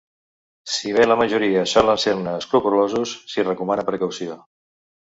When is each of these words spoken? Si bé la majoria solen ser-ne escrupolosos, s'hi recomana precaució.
Si 0.75 0.93
bé 0.95 1.05
la 1.09 1.17
majoria 1.19 1.67
solen 1.73 2.01
ser-ne 2.05 2.35
escrupolosos, 2.41 3.17
s'hi 3.35 3.47
recomana 3.53 3.89
precaució. 3.93 4.43